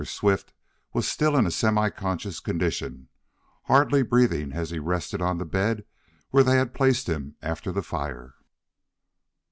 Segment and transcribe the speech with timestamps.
[0.03, 0.51] Swift
[0.93, 3.07] was still in a semi conscious condition,
[3.65, 5.85] hardly breathing as he rested on the bed
[6.31, 8.33] where they had placed him after the fire.